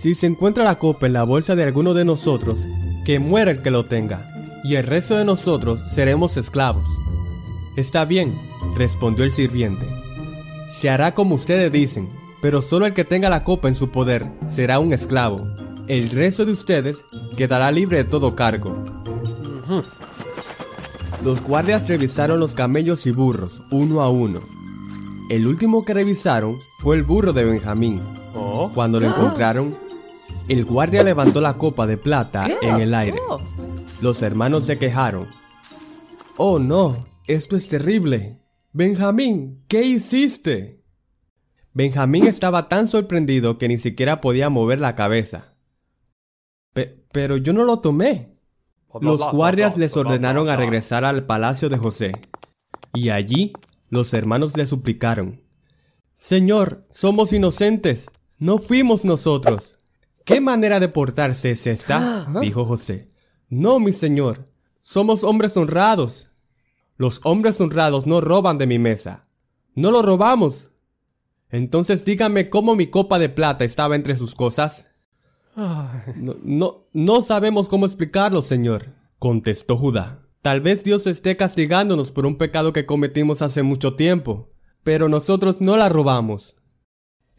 Si 0.00 0.14
se 0.14 0.26
encuentra 0.26 0.64
la 0.64 0.78
copa 0.78 1.06
en 1.06 1.12
la 1.12 1.22
bolsa 1.22 1.54
de 1.54 1.64
alguno 1.64 1.94
de 1.94 2.04
nosotros, 2.04 2.66
que 3.04 3.18
muera 3.18 3.50
el 3.50 3.62
que 3.62 3.70
lo 3.70 3.84
tenga, 3.84 4.26
y 4.64 4.76
el 4.76 4.86
resto 4.86 5.16
de 5.16 5.24
nosotros 5.24 5.80
seremos 5.80 6.36
esclavos. 6.36 6.86
Está 7.76 8.04
bien, 8.04 8.38
respondió 8.76 9.24
el 9.24 9.32
sirviente. 9.32 9.86
Se 10.68 10.90
hará 10.90 11.14
como 11.14 11.34
ustedes 11.34 11.70
dicen, 11.70 12.08
pero 12.40 12.62
solo 12.62 12.86
el 12.86 12.94
que 12.94 13.04
tenga 13.04 13.30
la 13.30 13.44
copa 13.44 13.68
en 13.68 13.74
su 13.74 13.90
poder 13.90 14.26
será 14.48 14.78
un 14.78 14.92
esclavo. 14.92 15.46
El 15.86 16.10
resto 16.10 16.44
de 16.44 16.52
ustedes 16.52 17.04
quedará 17.36 17.70
libre 17.70 17.98
de 17.98 18.04
todo 18.04 18.34
cargo. 18.34 18.74
Los 21.22 21.42
guardias 21.42 21.88
revisaron 21.88 22.40
los 22.40 22.54
camellos 22.54 23.06
y 23.06 23.10
burros, 23.10 23.62
uno 23.70 24.02
a 24.02 24.10
uno. 24.10 24.40
El 25.30 25.46
último 25.46 25.84
que 25.84 25.94
revisaron 25.94 26.58
fue 26.78 26.96
el 26.96 27.02
burro 27.02 27.32
de 27.32 27.44
Benjamín. 27.44 28.02
Oh. 28.34 28.70
Cuando 28.74 29.00
lo 29.00 29.06
encontraron, 29.06 29.74
el 30.48 30.64
guardia 30.64 31.02
levantó 31.02 31.40
la 31.40 31.54
copa 31.54 31.86
de 31.86 31.96
plata 31.96 32.46
¿Qué? 32.46 32.68
en 32.68 32.80
el 32.80 32.94
aire. 32.94 33.18
Oh. 33.28 33.40
Los 34.00 34.22
hermanos 34.22 34.66
se 34.66 34.78
quejaron. 34.78 35.28
Oh 36.36 36.58
no, 36.58 37.06
esto 37.26 37.56
es 37.56 37.68
terrible. 37.68 38.40
Benjamín, 38.72 39.64
¿qué 39.68 39.82
hiciste? 39.84 40.82
Benjamín 41.72 42.26
estaba 42.26 42.68
tan 42.68 42.88
sorprendido 42.88 43.58
que 43.58 43.68
ni 43.68 43.78
siquiera 43.78 44.20
podía 44.20 44.50
mover 44.50 44.80
la 44.80 44.94
cabeza. 44.94 45.54
Pe- 46.72 47.04
pero 47.12 47.36
yo 47.36 47.52
no 47.52 47.64
lo 47.64 47.80
tomé. 47.80 48.34
Los 49.00 49.28
guardias 49.32 49.76
les 49.76 49.96
ordenaron 49.96 50.48
a 50.48 50.56
regresar 50.56 51.04
al 51.04 51.24
palacio 51.26 51.68
de 51.68 51.78
José. 51.78 52.12
Y 52.92 53.08
allí 53.08 53.52
los 53.90 54.14
hermanos 54.14 54.56
le 54.56 54.66
suplicaron. 54.66 55.40
Señor, 56.12 56.80
somos 56.90 57.32
inocentes. 57.32 58.08
No 58.38 58.58
fuimos 58.58 59.04
nosotros. 59.04 59.78
¿Qué 60.24 60.40
manera 60.40 60.80
de 60.80 60.88
portarse 60.88 61.50
es 61.50 61.66
esta? 61.66 62.26
dijo 62.40 62.64
José. 62.64 63.06
No, 63.48 63.78
mi 63.78 63.92
señor. 63.92 64.46
Somos 64.80 65.24
hombres 65.24 65.56
honrados. 65.56 66.30
Los 66.96 67.20
hombres 67.24 67.60
honrados 67.60 68.06
no 68.06 68.20
roban 68.20 68.58
de 68.58 68.66
mi 68.66 68.78
mesa. 68.78 69.28
No 69.74 69.90
lo 69.90 70.02
robamos. 70.02 70.70
Entonces 71.50 72.04
dígame 72.04 72.50
cómo 72.50 72.74
mi 72.74 72.88
copa 72.88 73.18
de 73.18 73.28
plata 73.28 73.64
estaba 73.64 73.96
entre 73.96 74.16
sus 74.16 74.34
cosas. 74.34 74.92
No, 75.56 76.36
no, 76.42 76.88
no 76.92 77.22
sabemos 77.22 77.68
cómo 77.68 77.86
explicarlo, 77.86 78.42
señor, 78.42 78.86
contestó 79.18 79.76
Judá. 79.76 80.26
Tal 80.42 80.60
vez 80.60 80.84
Dios 80.84 81.06
esté 81.06 81.36
castigándonos 81.36 82.10
por 82.12 82.26
un 82.26 82.36
pecado 82.36 82.72
que 82.72 82.86
cometimos 82.86 83.40
hace 83.40 83.62
mucho 83.62 83.94
tiempo, 83.94 84.50
pero 84.82 85.08
nosotros 85.08 85.60
no 85.60 85.76
la 85.76 85.88
robamos. 85.88 86.56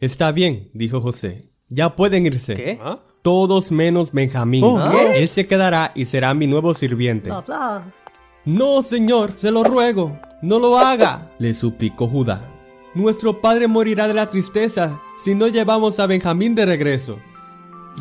Está 0.00 0.32
bien, 0.32 0.70
dijo 0.72 1.00
José. 1.00 1.52
Ya 1.68 1.96
pueden 1.96 2.26
irse. 2.26 2.54
¿Qué? 2.54 2.78
¿Ah? 2.82 2.98
Todos 3.22 3.72
menos 3.72 4.12
Benjamín. 4.12 4.62
Oh, 4.64 4.80
¿qué? 4.90 5.22
Él 5.22 5.28
se 5.28 5.46
quedará 5.46 5.92
y 5.94 6.04
será 6.04 6.32
mi 6.32 6.46
nuevo 6.46 6.74
sirviente. 6.74 7.28
Bla, 7.30 7.40
bla. 7.40 7.92
No, 8.44 8.82
señor, 8.82 9.32
se 9.32 9.50
lo 9.50 9.64
ruego. 9.64 10.16
No 10.42 10.60
lo 10.60 10.78
haga, 10.78 11.32
le 11.38 11.54
suplicó 11.54 12.06
Judá. 12.06 12.48
Nuestro 12.94 13.40
padre 13.40 13.66
morirá 13.66 14.06
de 14.06 14.14
la 14.14 14.30
tristeza 14.30 15.00
si 15.18 15.34
no 15.34 15.48
llevamos 15.48 15.98
a 15.98 16.06
Benjamín 16.06 16.54
de 16.54 16.66
regreso. 16.66 17.18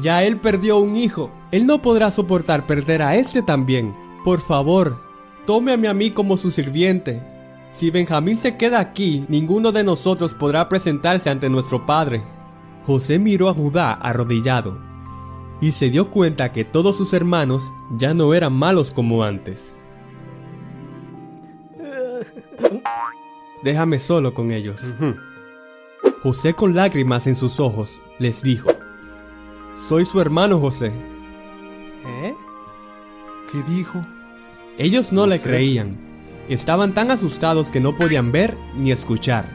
Ya 0.01 0.23
él 0.23 0.39
perdió 0.39 0.77
un 0.77 0.95
hijo. 0.95 1.31
Él 1.51 1.65
no 1.65 1.81
podrá 1.81 2.11
soportar 2.11 2.67
perder 2.67 3.01
a 3.01 3.15
este 3.15 3.41
también. 3.41 3.95
Por 4.23 4.41
favor, 4.41 5.01
tómeme 5.45 5.87
a 5.87 5.93
mí 5.93 6.11
como 6.11 6.37
su 6.37 6.51
sirviente. 6.51 7.21
Si 7.71 7.89
Benjamín 7.89 8.37
se 8.37 8.57
queda 8.57 8.79
aquí, 8.79 9.25
ninguno 9.27 9.71
de 9.71 9.83
nosotros 9.83 10.35
podrá 10.35 10.69
presentarse 10.69 11.29
ante 11.29 11.49
nuestro 11.49 11.85
padre. 11.85 12.23
José 12.85 13.17
miró 13.17 13.49
a 13.49 13.53
Judá 13.53 13.93
arrodillado 13.93 14.77
y 15.59 15.71
se 15.71 15.89
dio 15.89 16.11
cuenta 16.11 16.51
que 16.51 16.65
todos 16.65 16.97
sus 16.97 17.13
hermanos 17.13 17.71
ya 17.97 18.13
no 18.13 18.33
eran 18.33 18.53
malos 18.53 18.91
como 18.93 19.23
antes. 19.23 19.73
Déjame 23.63 23.97
solo 23.97 24.33
con 24.33 24.51
ellos. 24.51 24.81
José 26.21 26.53
con 26.53 26.75
lágrimas 26.75 27.25
en 27.25 27.35
sus 27.35 27.59
ojos 27.59 27.99
les 28.19 28.43
dijo, 28.43 28.69
Soy 29.87 30.05
su 30.05 30.21
hermano 30.21 30.59
José. 30.59 30.91
¿Eh? 32.05 32.35
¿Qué 33.51 33.63
dijo? 33.63 34.05
Ellos 34.77 35.11
no 35.11 35.25
le 35.25 35.41
creían. 35.41 35.97
Estaban 36.49 36.93
tan 36.93 37.09
asustados 37.09 37.71
que 37.71 37.79
no 37.79 37.97
podían 37.97 38.31
ver 38.31 38.55
ni 38.75 38.91
escuchar. 38.91 39.49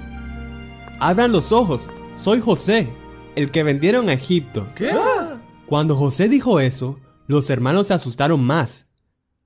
Abran 0.98 1.30
los 1.30 1.52
ojos, 1.52 1.88
soy 2.14 2.40
José, 2.40 2.88
el 3.36 3.50
que 3.50 3.62
vendieron 3.62 4.08
a 4.08 4.14
Egipto. 4.14 4.66
¿Qué? 4.74 4.90
Cuando 5.66 5.96
José 5.96 6.28
dijo 6.28 6.60
eso, 6.60 6.98
los 7.26 7.48
hermanos 7.50 7.88
se 7.88 7.94
asustaron 7.94 8.42
más. 8.42 8.88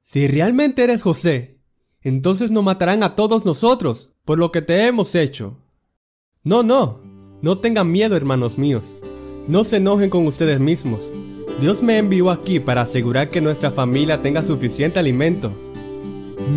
Si 0.00 0.26
realmente 0.26 0.84
eres 0.84 1.02
José, 1.02 1.58
entonces 2.00 2.50
nos 2.50 2.64
matarán 2.64 3.02
a 3.02 3.14
todos 3.14 3.44
nosotros 3.44 4.10
por 4.24 4.38
lo 4.38 4.52
que 4.52 4.62
te 4.62 4.86
hemos 4.86 5.14
hecho. 5.14 5.58
No, 6.42 6.62
no, 6.62 7.00
no 7.42 7.58
tengan 7.58 7.90
miedo, 7.90 8.16
hermanos 8.16 8.58
míos. 8.58 8.92
No 9.48 9.64
se 9.64 9.76
enojen 9.76 10.10
con 10.10 10.26
ustedes 10.26 10.60
mismos. 10.60 11.10
Dios 11.60 11.82
me 11.82 11.98
envió 11.98 12.30
aquí 12.30 12.58
para 12.58 12.82
asegurar 12.82 13.30
que 13.30 13.40
nuestra 13.40 13.70
familia 13.70 14.22
tenga 14.22 14.42
suficiente 14.42 14.98
alimento. 14.98 15.52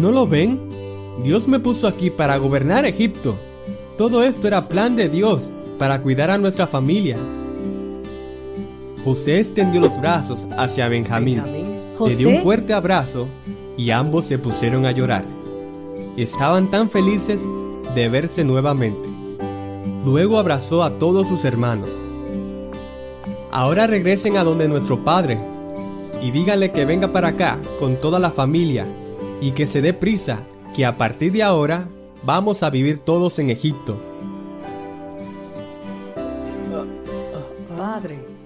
¿No 0.01 0.11
lo 0.11 0.27
ven? 0.27 0.59
Dios 1.23 1.47
me 1.47 1.59
puso 1.59 1.87
aquí 1.87 2.09
para 2.09 2.37
gobernar 2.37 2.85
Egipto. 2.85 3.37
Todo 3.97 4.23
esto 4.23 4.47
era 4.47 4.69
plan 4.69 4.95
de 4.95 5.09
Dios 5.09 5.51
para 5.77 6.01
cuidar 6.01 6.31
a 6.31 6.37
nuestra 6.37 6.67
familia. 6.67 7.17
José 9.03 9.39
extendió 9.39 9.79
los 9.79 9.99
brazos 9.99 10.47
hacia 10.57 10.89
Benjamín. 10.89 11.41
Le 12.05 12.15
dio 12.15 12.29
un 12.29 12.41
fuerte 12.41 12.73
abrazo 12.73 13.27
y 13.77 13.91
ambos 13.91 14.25
se 14.25 14.37
pusieron 14.37 14.85
a 14.85 14.91
llorar. 14.91 15.23
Estaban 16.17 16.69
tan 16.69 16.89
felices 16.89 17.41
de 17.95 18.09
verse 18.09 18.43
nuevamente. 18.43 19.07
Luego 20.05 20.39
abrazó 20.39 20.83
a 20.83 20.91
todos 20.91 21.27
sus 21.27 21.45
hermanos. 21.45 21.89
Ahora 23.51 23.87
regresen 23.87 24.37
a 24.37 24.43
donde 24.43 24.67
nuestro 24.67 25.03
padre 25.03 25.37
y 26.21 26.31
díganle 26.31 26.71
que 26.71 26.85
venga 26.85 27.11
para 27.11 27.29
acá 27.29 27.59
con 27.79 27.95
toda 27.97 28.19
la 28.19 28.31
familia 28.31 28.85
y 29.41 29.51
que 29.51 29.67
se 29.67 29.81
dé 29.81 29.93
prisa, 29.93 30.43
que 30.75 30.85
a 30.85 30.97
partir 30.97 31.31
de 31.31 31.43
ahora 31.43 31.87
vamos 32.23 32.63
a 32.63 32.69
vivir 32.69 32.99
todos 32.99 33.39
en 33.39 33.49
Egipto. 33.49 33.97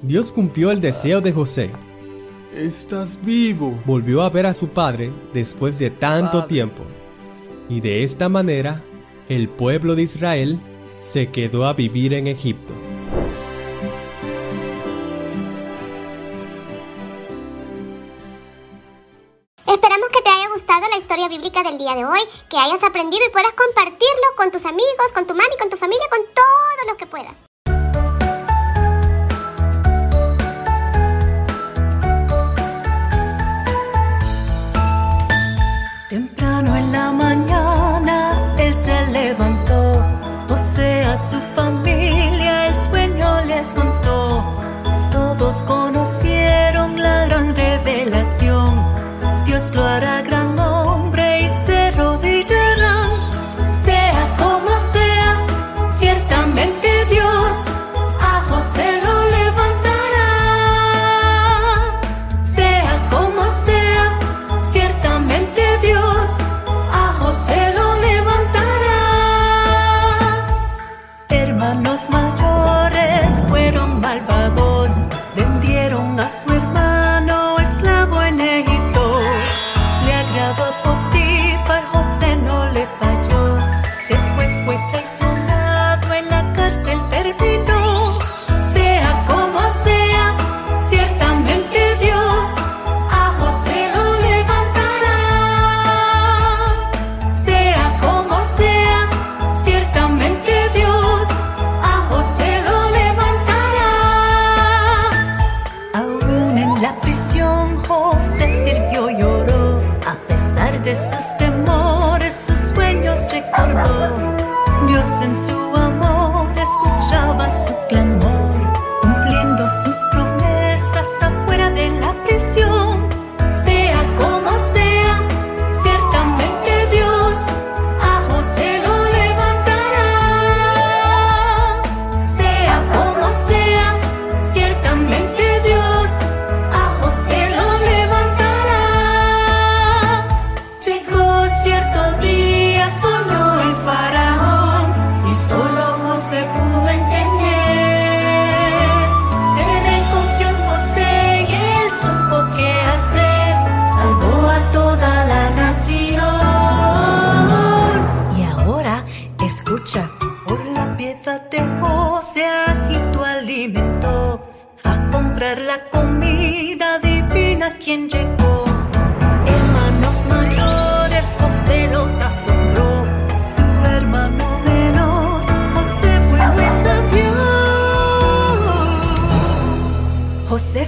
Dios 0.02 0.32
cumplió 0.32 0.72
el 0.72 0.82
deseo 0.82 1.22
de 1.22 1.32
José. 1.32 1.70
Estás 2.56 3.24
vivo. 3.24 3.80
Volvió 3.86 4.24
a 4.24 4.30
ver 4.30 4.48
a 4.48 4.54
su 4.54 4.70
padre 4.70 5.12
después 5.32 5.78
de 5.78 5.92
tanto 5.92 6.40
Padre. 6.40 6.48
tiempo. 6.48 6.84
Y 7.70 7.82
de 7.82 8.04
esta 8.04 8.28
manera, 8.28 8.84
el 9.30 9.48
pueblo 9.48 9.96
de 9.96 10.04
Israel 10.04 10.60
se 10.98 11.30
quedó 11.30 11.68
a 11.68 11.74
vivir 11.74 12.14
en 12.14 12.28
Egipto. 12.28 12.74
Esperamos 19.68 20.10
que 20.10 20.22
te 20.22 20.30
haya 20.30 20.50
gustado 20.50 20.82
la 20.90 20.98
historia 20.98 21.28
bíblica 21.28 21.62
del 21.62 21.78
día 21.78 21.94
de 21.94 22.06
hoy, 22.06 22.22
que 22.50 22.58
hayas 22.58 22.84
aprendido 22.84 23.24
y 23.26 23.32
puedas 23.32 23.54
compartirlo 23.54 24.28
con 24.36 24.52
tus 24.52 24.66
amigos, 24.66 25.14
con 25.14 25.28
tu 25.28 25.36
mami, 25.36 25.56
con 25.60 25.70
tu 25.70 25.78
familia, 25.78 26.06
con 26.10 26.22
todos 26.34 26.88
los 26.88 26.98
que 26.98 27.06
puedas. 27.06 27.51
A 41.12 41.18
su 41.18 41.38
familia 41.56 42.68
el 42.68 42.76
sueño 42.76 43.42
les 43.42 43.74
contó. 43.74 44.42
Todos 45.12 45.62
conocieron 45.64 47.02
la 47.02 47.26
gran 47.26 47.54
revelación. 47.54 48.86
Dios 49.46 49.76
lo 49.76 49.84
hará 49.84 50.22
gran 50.22 50.51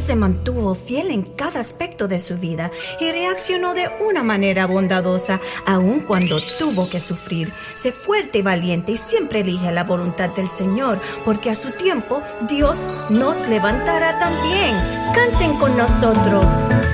se 0.04 0.16
mantuvo 0.18 0.76
fiel 0.76 1.12
en 1.12 1.22
cada 1.22 1.62
aspecto 1.62 2.10
de 2.10 2.20
su 2.20 2.38
vida 2.38 2.72
y 3.00 3.10
reaccionó 3.10 3.74
de 3.74 3.90
una 4.06 4.22
manera 4.22 4.68
bondadosa, 4.68 5.40
aun 5.66 6.02
cuando 6.02 6.42
tuvo 6.60 6.90
que 6.90 7.00
sufrir. 7.00 7.54
Sé 7.76 7.94
fuerte 7.94 8.40
y 8.40 8.42
valiente 8.42 8.92
y 8.92 8.98
siempre 8.98 9.40
elige 9.40 9.72
la 9.72 9.86
voluntad 9.86 10.30
del 10.32 10.50
Señor, 10.50 11.00
porque 11.24 11.52
a 11.52 11.56
su 11.56 11.72
tiempo 11.72 12.22
Dios 12.50 12.90
nos 13.10 13.48
levantará 13.48 14.20
también. 14.20 14.76
Canten 15.16 15.58
con 15.58 15.78
nosotros. 15.78 16.46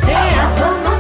Sea 0.06 0.56
como 0.60 0.99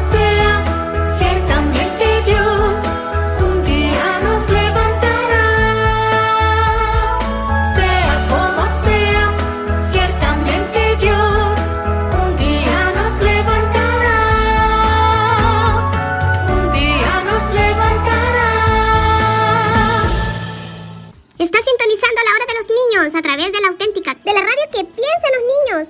a 23.19 23.21
través 23.21 23.51
de 23.51 23.59
la 23.59 23.67
auténtica, 23.67 24.13
de 24.13 24.31
la 24.31 24.39
radio 24.39 24.65
que 24.71 24.85
piensa 24.85 25.25
en 25.27 25.33
los 25.35 25.43
niños. 25.53 25.87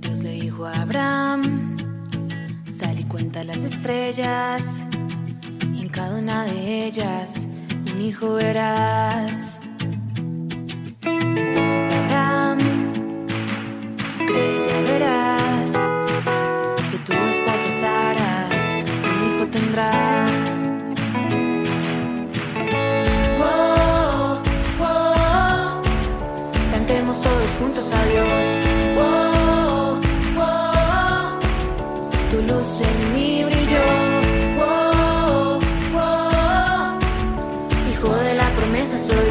Dios 0.00 0.18
le 0.20 0.30
dijo 0.30 0.64
a 0.64 0.72
Abraham, 0.72 1.76
sal 2.70 2.98
y 2.98 3.04
cuenta 3.04 3.44
las 3.44 3.58
estrellas, 3.58 4.86
y 5.74 5.82
en 5.82 5.88
cada 5.90 6.16
una 6.16 6.46
de 6.46 6.86
ellas 6.86 7.46
un 7.92 8.00
hijo 8.00 8.32
verás. 8.36 9.60
Entonces 11.02 11.94
Abraham, 11.94 12.58
cree 14.16 14.82
verás, 14.84 15.33
de 38.92 39.14
la 39.14 39.23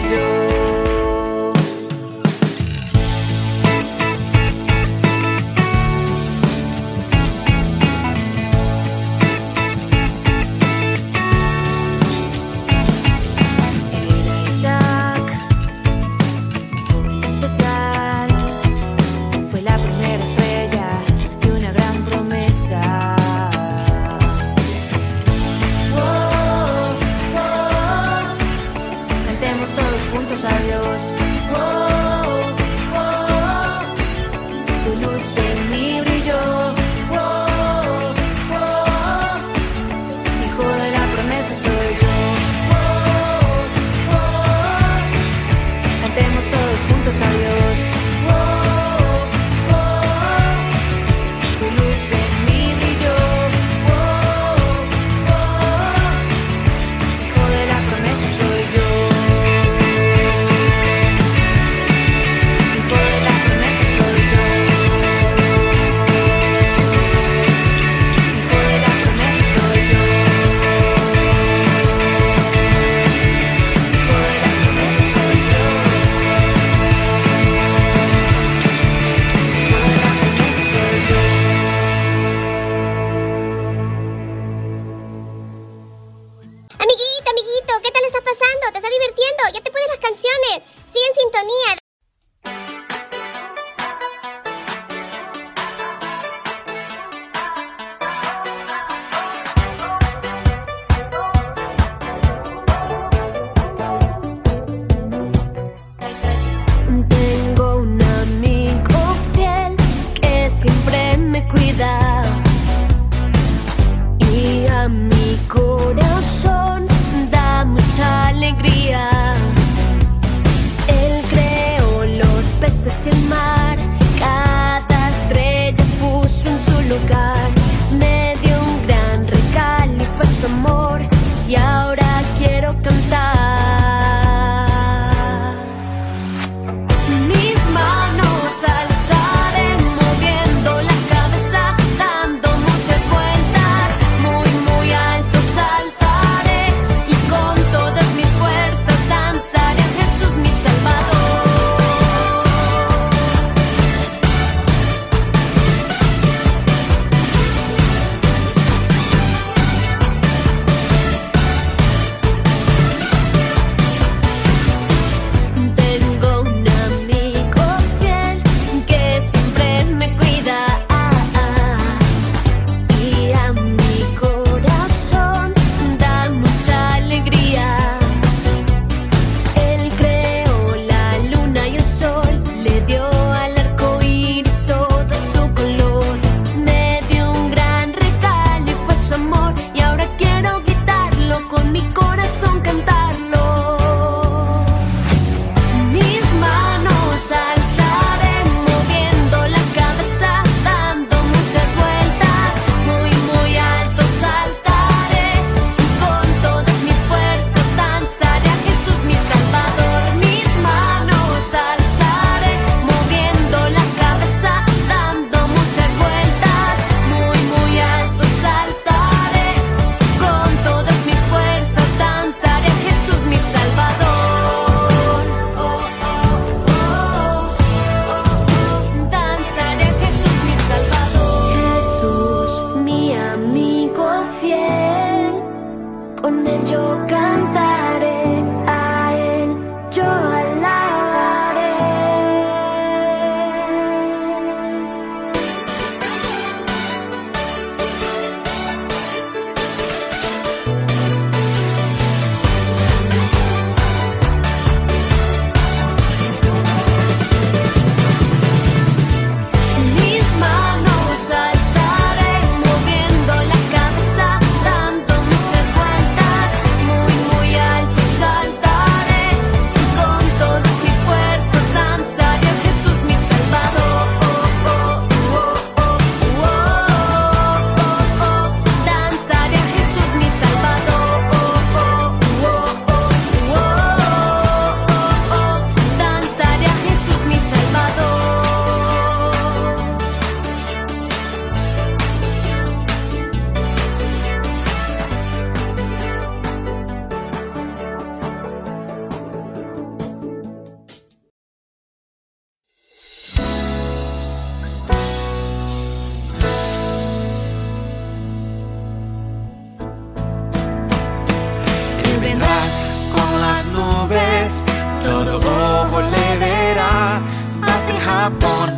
las 313.54 313.66
nubes, 313.66 314.66
todo 315.04 315.38
ojo 315.38 316.02
le 316.02 316.38
verá, 316.38 317.22
hasta 317.62 317.90
en 317.96 318.00
Japón. 318.00 318.70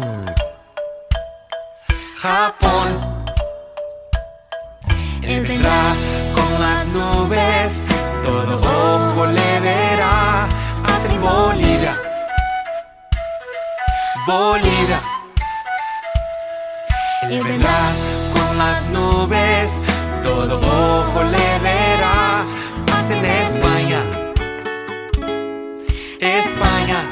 Japón. 2.21 2.89
Él 5.21 5.45
vendrá 5.47 5.83
con 6.37 6.51
las 6.65 6.87
nubes, 6.87 7.87
todo 8.25 8.53
ojo 8.59 9.25
le 9.27 9.59
verá, 9.61 10.45
hasta 10.89 11.07
en 11.09 11.21
Bolivia. 11.21 11.93
Bolivia. 14.27 14.99
Él 17.31 17.43
vendrá 17.43 17.79
con 18.35 18.57
las 18.57 18.89
nubes, 18.89 19.85
todo 20.21 20.59
ojo 20.59 21.23
le 21.23 21.59
verá, 21.59 22.43
hasta 22.93 23.13
en 23.17 23.25
España. 23.25 24.24
España. 26.19 27.03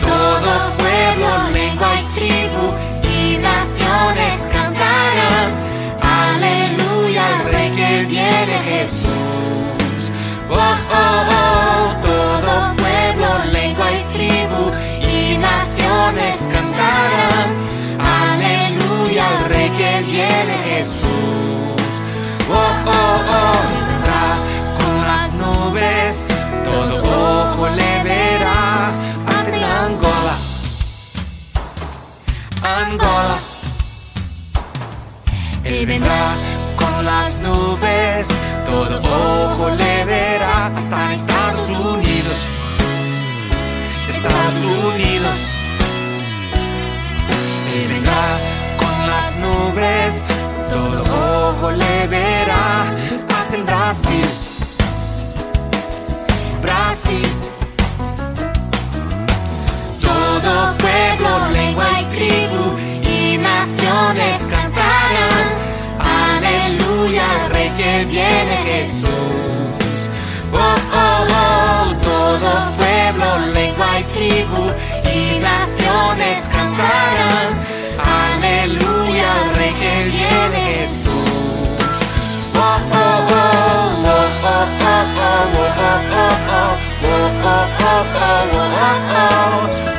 Todo 0.00 0.72
pueblo, 0.78 1.50
lengua 1.52 1.88
y 2.00 2.04
tribu 2.14 2.74
y 3.12 3.36
naciones 3.36 4.50
cantarán. 4.52 5.52
Aleluya, 6.02 7.26
al 7.26 7.52
rey 7.52 7.70
que 7.70 8.04
viene 8.08 8.58
Jesús. 8.64 10.10
Oh, 10.48 10.54
oh, 10.56 11.24
oh, 11.30 11.94
todo 12.02 12.74
pueblo, 12.76 13.28
lengua 13.52 13.92
y 13.92 14.02
tribu 14.14 14.72
y 15.06 15.38
naciones 15.38 16.50
cantarán. 16.52 17.48
Aleluya, 18.00 19.28
al 19.38 19.44
rey 19.50 19.70
que 19.70 20.02
viene 20.06 20.58
Jesús. 20.70 21.92
Oh, 22.48 22.54
oh, 22.54 23.20
oh, 23.28 23.58
vendrá 23.72 24.36
con 24.78 25.06
las 25.06 25.34
nubes, 25.34 26.25
todo 26.88 27.52
ojo 27.52 27.68
le 27.68 28.02
verá. 28.02 28.92
Hasta 29.26 29.56
en 29.56 29.64
Angola, 29.64 30.36
Angola. 32.62 33.38
Él 35.64 35.86
vendrá 35.86 36.34
con 36.76 37.04
las 37.04 37.40
nubes, 37.40 38.28
todo 38.66 39.00
ojo 39.00 39.70
le 39.70 40.04
verá. 40.04 40.70
Hasta 40.76 41.12
Estados 41.12 41.68
Unidos, 41.70 42.40
Estados 44.08 44.66
Unidos. 44.94 45.38
Él 47.74 47.88
vendrá 47.88 48.26
con 48.82 48.96
las 49.06 49.38
nubes, 49.38 50.22
todo 50.70 51.50
ojo 51.50 51.70
le 51.72 52.06
verá. 52.06 52.86
Hasta 53.36 53.56
en 53.56 53.66
Brasil, 53.66 54.26
Todo 60.00 60.74
pueblo, 60.78 61.30
lengua 61.52 61.88
y 62.00 62.04
tribu 62.06 62.64
y 63.08 63.38
naciones 63.38 64.48
cantarán. 64.50 65.46
Aleluya, 66.00 67.24
al 67.44 67.50
rey 67.50 67.70
que 67.76 68.04
viene 68.06 68.56
Jesús. 68.64 69.08
Oh, 70.52 70.58
oh, 70.58 71.26
oh, 71.30 71.94
todo 72.00 72.50
pueblo, 72.76 73.28
lengua 73.54 74.00
y 74.00 74.04
tribu 74.14 74.62
y 75.14 75.38
naciones 75.40 76.48
cantarán. 76.52 77.50
Aleluya, 77.98 79.32
al 79.42 79.54
rey 79.56 79.72
que 79.74 79.94
viene 80.10 80.60
Jesús. 80.74 81.96
Oh, 82.54 82.78
oh, 82.92 82.96
oh, 83.30 83.44
oh, 84.04 84.28
oh, 84.42 84.48
oh, 84.48 84.86
oh, 84.86 85.04
oh, 85.06 85.18
oh, 85.18 85.56
oh, 85.56 85.70
oh, 85.78 86.00
oh, 86.12 86.34
oh, 86.50 86.75
oh, 87.80 88.04
oh, 88.16 88.50
oh, 88.54 89.12
oh, 89.16 89.95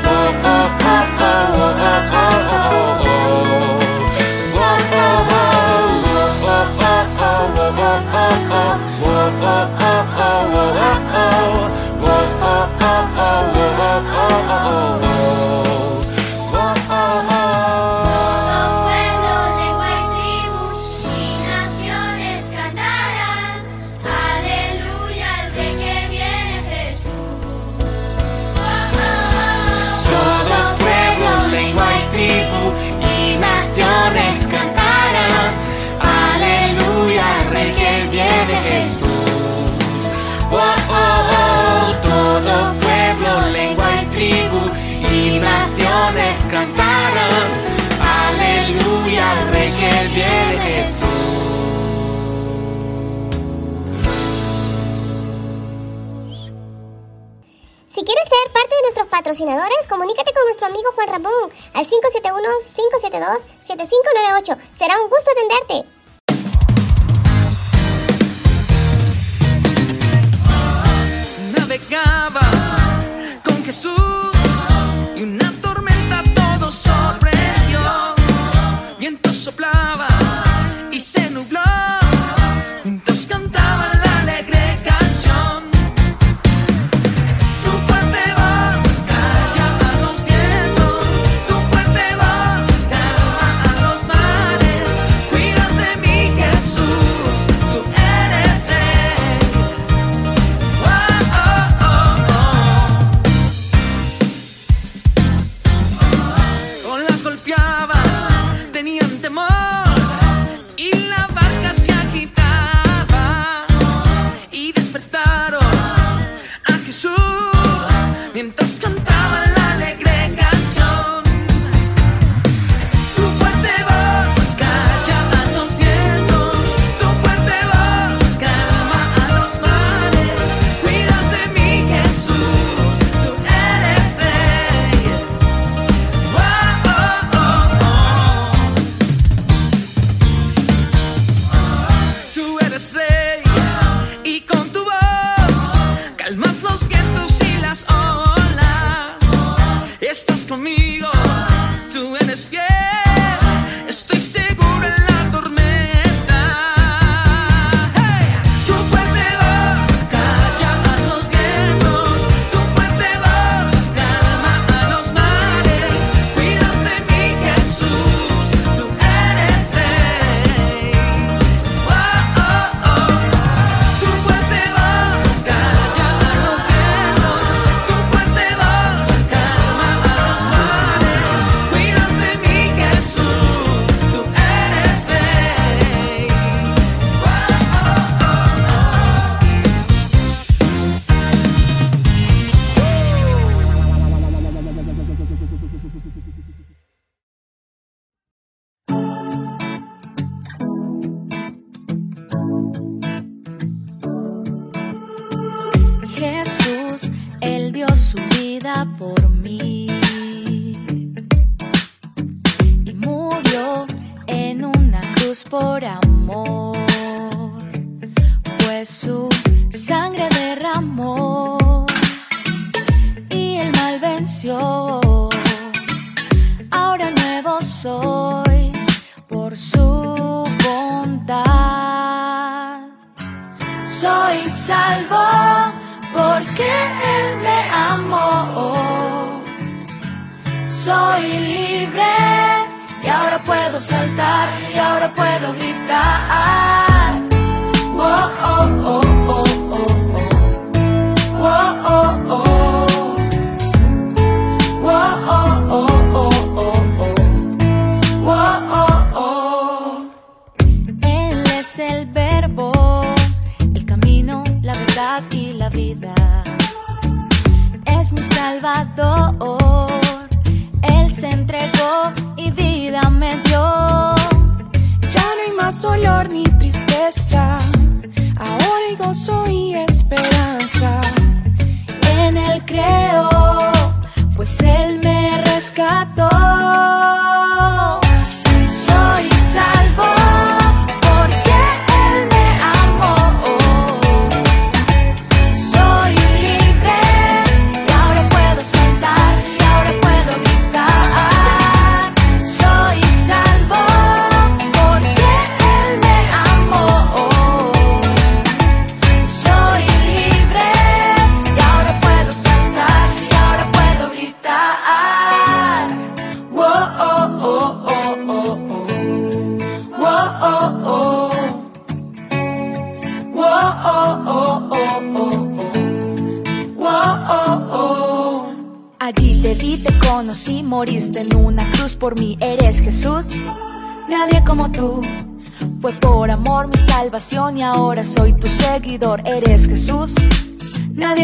patrocinadores, 59.27 59.87
comunícate 59.89 60.31
con 60.33 60.45
nuestro 60.45 60.67
amigo 60.67 60.89
Juan 60.95 61.09
Ramón 61.09 61.51
al 61.73 61.85
571-572-7598. 61.85 64.57
Será 64.73 64.97
un 65.01 65.09
gusto 65.09 65.29
atenderte. 65.31 65.83
navegaba 71.59 72.39
con 73.43 73.65
Jesús 73.65 74.26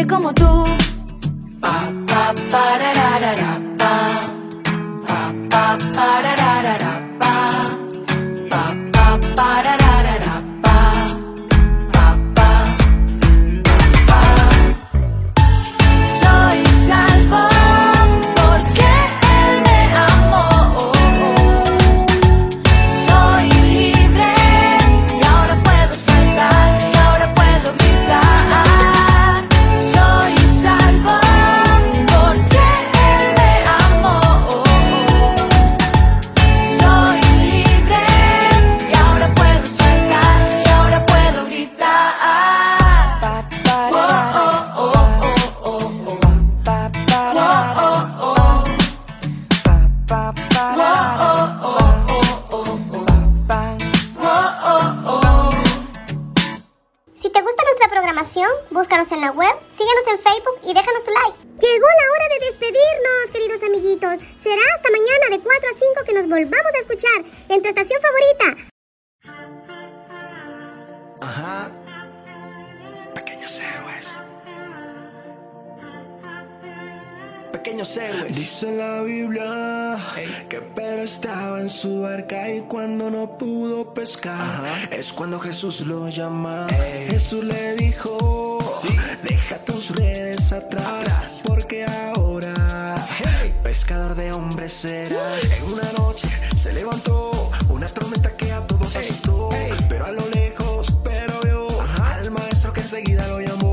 como 0.06 0.32
tú. 0.34 0.83
En 59.14 59.20
la 59.20 59.30
web, 59.30 59.54
síguenos 59.70 60.06
en 60.08 60.18
Facebook 60.18 60.58
y 60.62 60.74
déjanos 60.74 61.04
tu 61.04 61.10
like. 61.10 61.38
Llegó 61.60 61.86
la 61.86 62.06
hora 62.12 62.26
de 62.34 62.46
despedirnos, 62.46 63.30
queridos 63.32 63.62
amiguitos. 63.62 64.14
Será 64.42 64.62
hasta 64.74 64.90
mañana 64.90 65.26
de 65.30 65.40
4 65.40 65.68
a 65.70 65.78
5 65.78 66.04
que 66.04 66.14
nos 66.14 66.28
volvamos 66.28 66.72
a 66.74 66.80
escuchar 66.80 67.24
en 67.48 67.62
tu 67.62 67.68
estación 67.68 68.00
favorita. 68.02 68.74
Ajá. 71.20 71.70
Pequeños 73.14 73.60
héroes. 73.60 74.18
Pequeños 77.52 77.96
héroes. 77.96 78.36
Dice 78.36 78.72
la 78.72 79.02
Biblia 79.02 79.96
que 80.48 80.60
Pedro 80.60 81.02
estaba 81.02 81.60
en 81.60 81.68
su 81.68 82.00
barca 82.02 82.50
y 82.50 82.62
cuando 82.62 83.10
no 83.10 83.38
pudo 83.38 83.94
pescar 83.94 84.64
es 84.90 85.12
cuando 85.12 85.38
Jesús 85.38 85.80
lo 85.86 86.08
llama. 86.08 86.66
Jesús 87.08 87.44
le 87.44 87.76
dijo, 87.76 88.43
deja 89.22 89.58
tus 89.58 89.90
redes 89.90 90.52
atrás, 90.52 91.42
porque 91.44 91.84
ahora 91.84 92.94
pescador 93.62 94.14
de 94.14 94.32
hombres 94.32 94.72
serás. 94.72 95.44
En 95.58 95.72
una 95.72 95.90
noche 95.98 96.28
se 96.56 96.72
levantó 96.72 97.50
una 97.68 97.88
tormenta 97.88 98.30
que 98.30 98.52
a 98.52 98.60
todos 98.66 98.94
asustó, 98.96 99.50
pero 99.88 100.06
a 100.06 100.12
lo 100.12 100.28
lejos, 100.30 100.92
pero 101.02 101.40
vio 101.42 101.66
al 102.02 102.30
maestro 102.30 102.72
que 102.72 102.80
enseguida 102.82 103.26
lo 103.28 103.40
llamó. 103.40 103.63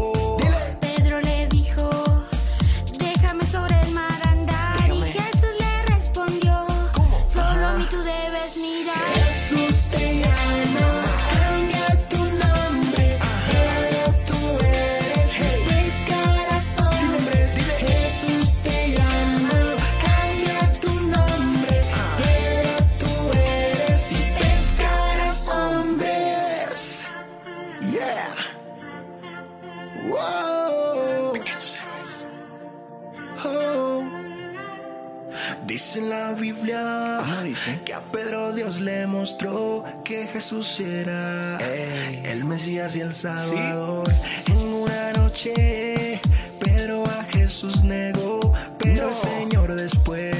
El 40.51 42.43
Mesías 42.43 42.95
y 42.97 42.99
el 42.99 43.13
Salvador. 43.13 44.03
En 44.47 44.67
una 44.67 45.13
noche 45.13 46.19
Pedro 46.59 47.05
a 47.05 47.23
Jesús 47.23 47.81
negó, 47.83 48.51
pero 48.77 49.07
el 49.07 49.13
Señor 49.13 49.73
después 49.73 50.35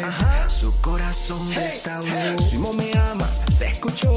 su 0.47 0.76
corazón 0.82 1.49
restauró. 1.53 2.41
Simón 2.41 2.76
me 2.76 2.91
amas, 2.97 3.41
se 3.55 3.68
escuchó. 3.68 4.14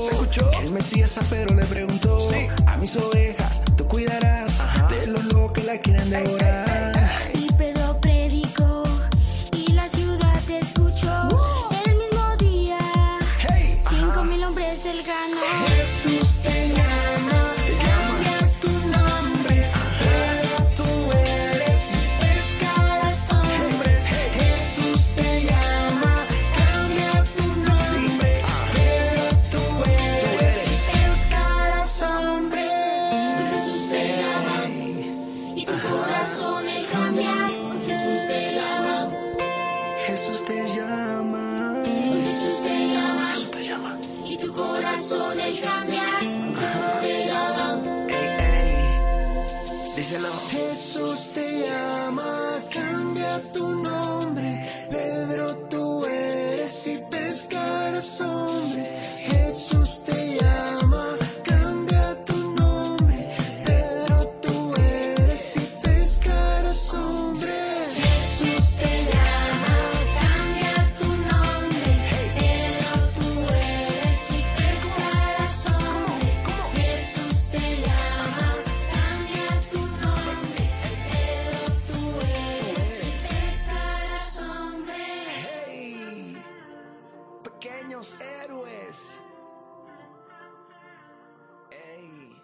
El 0.61 0.72
Mesías 0.72 1.16
a 1.16 1.20
Pedro 1.22 1.55
le 1.55 1.64
preguntó, 1.64 2.18
a 2.66 2.76
mis 2.76 2.97
ovejas 2.97 3.62
tú 3.76 3.86
cuidarás 3.86 4.59
de 4.90 5.07
los 5.07 5.24
lobos 5.26 5.53
que 5.53 5.62
la 5.62 5.78
quieren 5.78 6.11
devorar. 6.11 6.73